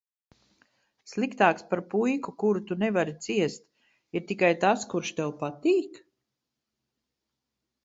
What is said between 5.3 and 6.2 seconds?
patīk?